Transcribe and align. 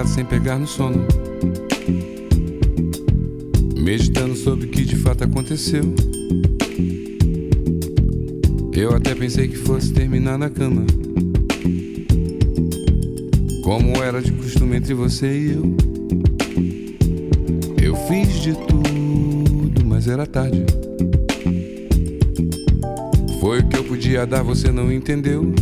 claro 0.00 0.08
sem 0.08 0.24
pegar 0.24 0.58
no 0.58 0.66
sono. 0.66 1.06
Meditando 3.76 4.34
sobre 4.34 4.66
o 4.66 4.68
que 4.68 4.84
de 4.84 4.96
fato 4.96 5.24
aconteceu. 5.24 5.82
Eu 8.72 8.94
até 8.94 9.14
pensei 9.14 9.48
que 9.48 9.56
fosse 9.56 9.92
terminar 9.92 10.38
na 10.38 10.48
cama. 10.48 10.86
Como 13.62 14.02
era 14.02 14.22
de 14.22 14.32
costume 14.32 14.76
entre 14.76 14.94
você 14.94 15.26
e 15.26 15.52
eu. 15.52 15.76
Eu 17.82 17.94
fiz 18.08 18.40
de 18.40 18.54
tudo, 18.54 19.84
mas 19.84 20.08
era 20.08 20.26
tarde. 20.26 20.64
Foi 23.40 23.60
o 23.60 23.68
que 23.68 23.76
eu 23.76 23.84
podia 23.84 24.26
dar, 24.26 24.42
você 24.42 24.70
não 24.70 24.90
entendeu. 24.90 25.52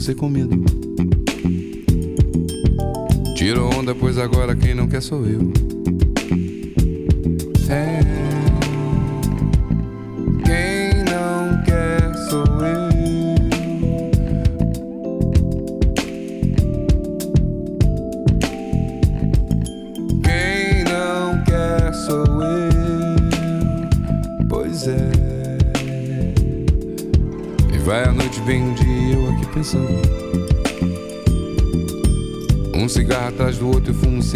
Você 0.00 0.14
com 0.14 0.28
medo. 0.28 0.64
Tirou 3.34 3.74
onda, 3.74 3.94
pois 3.94 4.16
agora 4.16 4.54
quem 4.54 4.74
não 4.74 4.86
quer 4.86 5.02
sou 5.02 5.26
eu. 5.26 5.67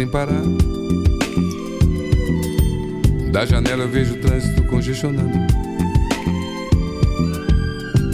Sem 0.03 0.07
parar. 0.07 0.41
Da 3.31 3.45
janela 3.45 3.83
eu 3.83 3.89
vejo 3.89 4.15
o 4.15 4.17
trânsito 4.17 4.61
congestionando. 4.63 5.37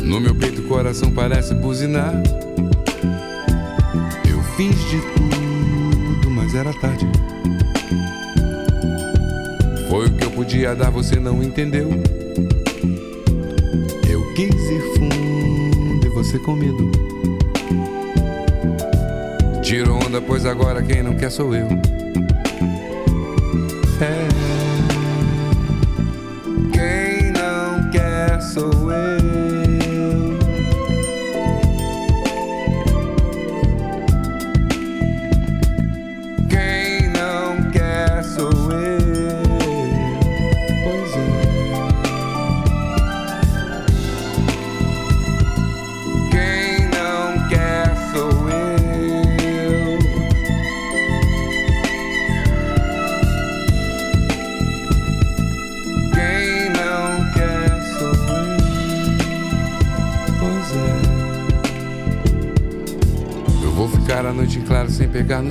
No 0.04 0.20
meu 0.20 0.36
peito 0.36 0.62
o 0.62 0.66
coração 0.66 1.12
parece 1.12 1.54
buzinar. 1.56 2.14
Eu 4.30 4.42
fiz 4.56 4.76
de 4.90 5.02
tudo, 5.16 6.30
mas 6.30 6.54
era 6.54 6.72
tarde. 6.74 7.08
Foi 9.90 10.08
o 10.08 10.14
que 10.14 10.26
eu 10.26 10.32
podia 10.32 10.76
dar, 10.76 10.92
você 10.92 11.16
não 11.20 11.42
entendeu. 11.42 11.90
Eu 14.08 14.34
quis 14.36 14.54
ir 14.54 14.82
fundo 14.96 16.06
e 16.06 16.10
você 16.10 16.38
com 16.40 16.56
medo. 16.56 17.19
Pois 20.22 20.46
agora 20.46 20.82
quem 20.82 21.04
não 21.04 21.16
quer 21.16 21.32
sou 21.32 21.56
eu. 21.56 21.68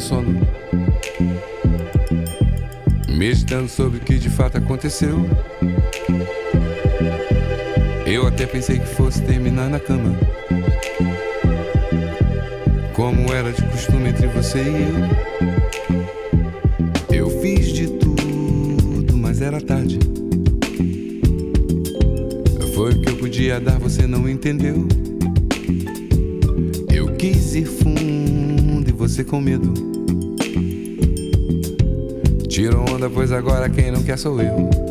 Sono. 0.00 0.40
Meditando 3.08 3.68
sobre 3.68 3.98
o 3.98 4.00
que 4.00 4.18
de 4.18 4.30
fato 4.30 4.58
aconteceu. 4.58 5.18
Eu 8.06 8.26
até 8.26 8.46
pensei 8.46 8.78
que 8.78 8.86
fosse 8.86 9.22
terminar 9.22 9.68
na 9.68 9.80
cama. 9.80 10.14
Como 12.94 13.32
era 13.32 13.52
de 13.52 13.62
costume 13.62 14.08
entre 14.10 14.26
você 14.28 14.58
e 14.58 14.88
eu. 17.10 17.16
Eu 17.16 17.40
fiz 17.40 17.68
de 17.68 17.88
tudo, 17.88 19.16
mas 19.16 19.40
era 19.40 19.60
tarde. 19.60 19.98
Foi 22.74 22.92
o 22.92 23.00
que 23.00 23.08
eu 23.08 23.16
podia 23.16 23.60
dar, 23.60 23.78
você 23.78 24.06
não 24.06 24.28
entendeu. 24.28 24.86
Eu 26.92 27.14
quis 27.16 27.54
ir 27.54 27.66
fundo 27.66 28.18
você 28.98 29.22
com 29.22 29.40
medo. 29.40 29.87
Tiro 32.58 32.80
onda, 32.92 33.08
pois 33.08 33.30
agora 33.30 33.70
quem 33.70 33.92
não 33.92 34.02
quer 34.02 34.18
sou 34.18 34.42
eu. 34.42 34.87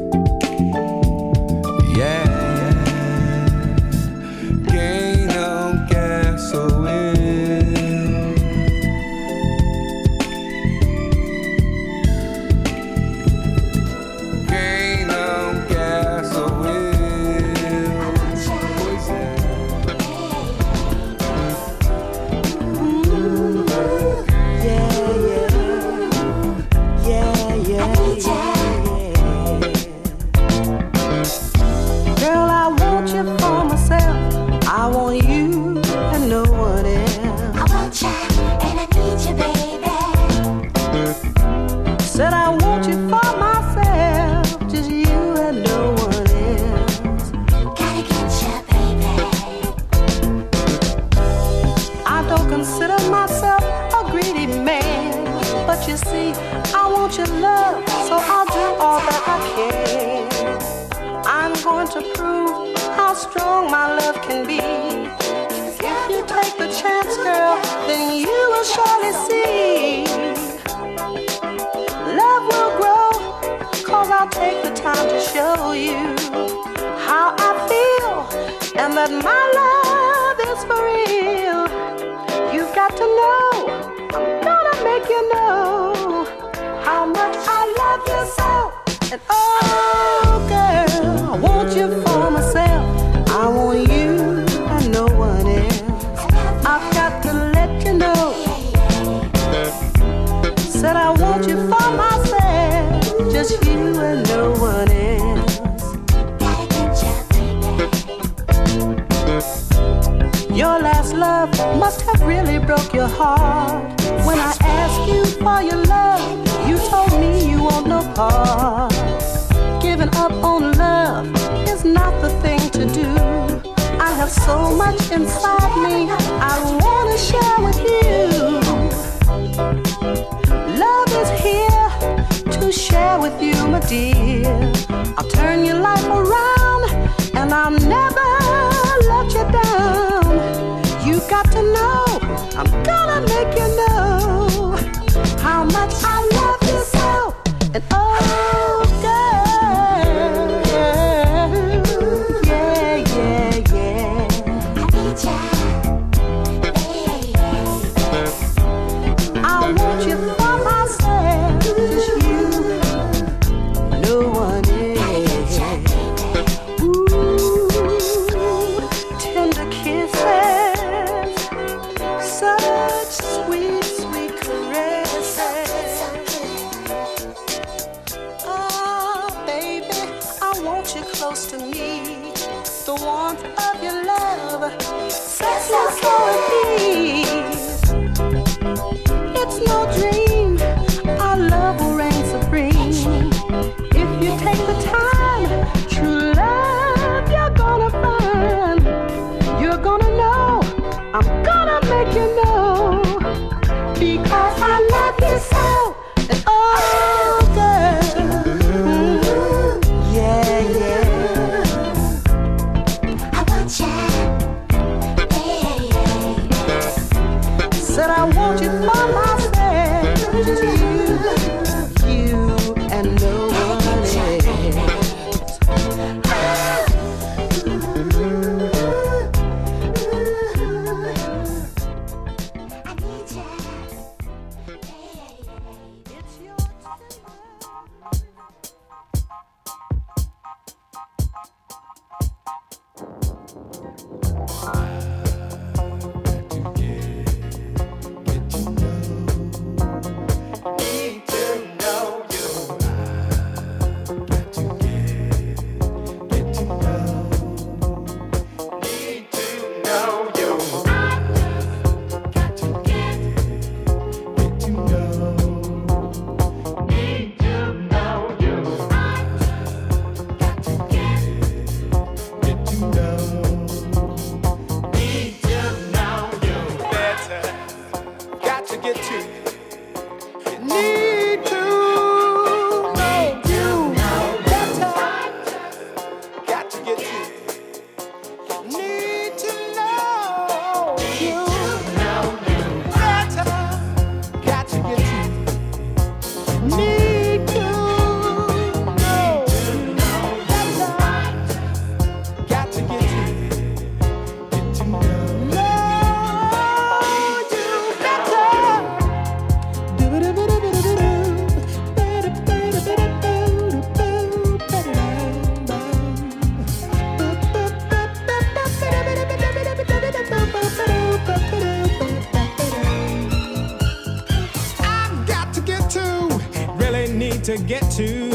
Get 327.68 327.82
to 327.92 328.26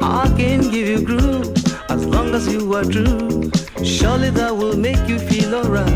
I 0.00 0.28
can 0.36 0.60
give 0.70 0.86
you 0.86 1.02
groove 1.02 1.56
as 1.88 2.04
long 2.04 2.34
as 2.34 2.46
you 2.46 2.74
are 2.74 2.84
true. 2.84 3.50
Surely 3.82 4.30
that 4.30 4.54
will 4.54 4.76
make 4.76 5.08
you 5.08 5.18
feel 5.18 5.54
alright. 5.54 5.90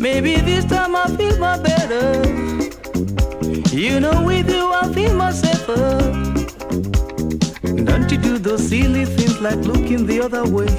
Maybe 0.00 0.36
this 0.36 0.64
time 0.64 0.96
I 0.96 1.08
feel 1.16 1.36
my 1.38 1.58
better. 1.58 2.22
You 3.76 4.00
know, 4.00 4.24
with 4.24 4.50
you 4.50 4.72
I 4.72 4.90
feel 4.94 5.14
my 5.14 5.30
safer. 5.32 5.98
Don't 7.84 8.10
you 8.10 8.18
do 8.18 8.38
those 8.38 8.68
silly 8.68 9.04
things 9.04 9.40
like 9.40 9.58
looking 9.58 10.06
the 10.06 10.22
other 10.22 10.44
way, 10.44 10.72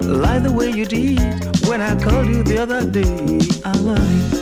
like 0.00 0.44
the 0.44 0.52
way 0.52 0.70
you 0.70 0.84
did 0.84 1.18
when 1.66 1.80
I 1.80 1.96
called 2.00 2.28
you 2.28 2.42
the 2.44 2.58
other 2.58 2.88
day. 2.88 3.40
I 3.64 3.72
love 3.78 4.32
you. 4.32 4.33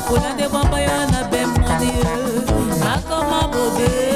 kuna 0.00 0.34
de 0.36 0.48
bamba 0.48 0.80
yo 0.80 1.06
na 1.12 1.24
bemoni 1.30 1.88
yo 2.00 2.14
nakoma 2.84 3.48
bobe. 3.52 4.15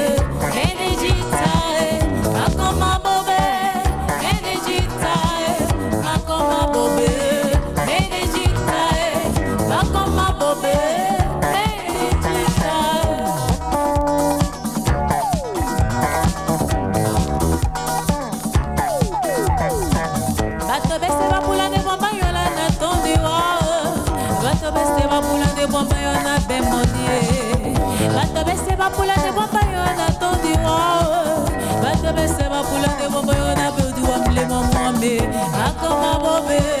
me, 35.01 35.17
I 35.19 35.73
could 35.79 35.97
have 36.05 36.77
a 36.77 36.80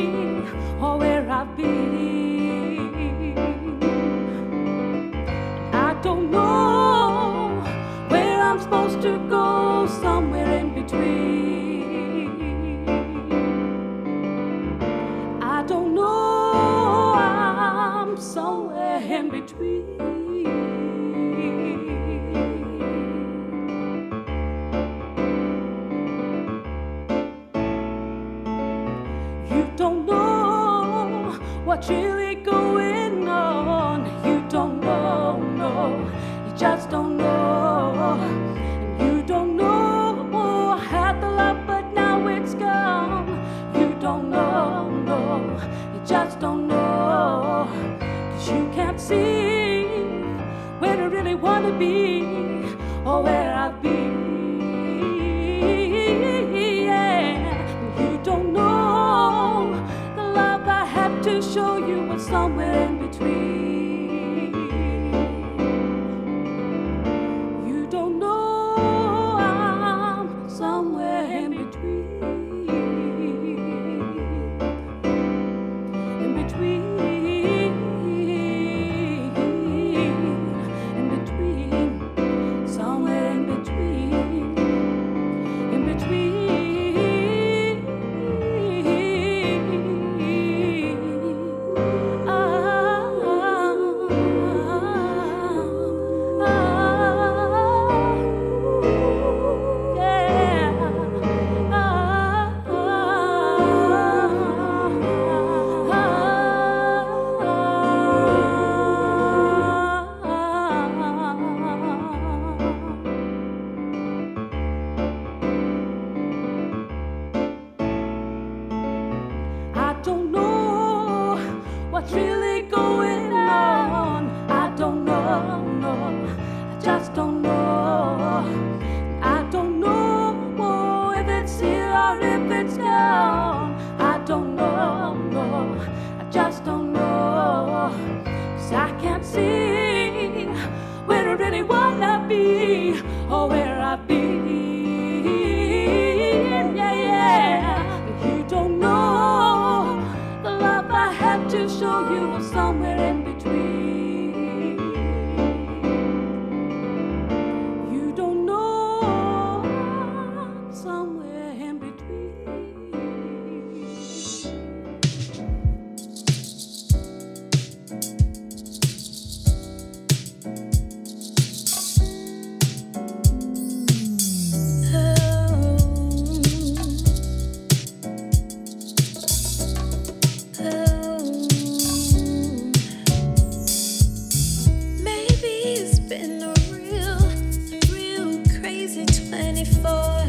24 189.63 190.20